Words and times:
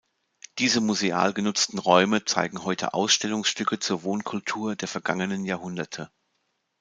Diese 0.57 0.81
museal 0.81 1.31
genutzten 1.31 1.77
Räume 1.77 2.25
zeigen 2.25 2.63
heute 2.63 2.95
Ausstellungsstücke 2.95 3.77
zur 3.77 4.01
Wohnkultur 4.01 4.75
der 4.75 4.87
vergangenen 4.87 5.45
Jahrhunderte. 5.45 6.09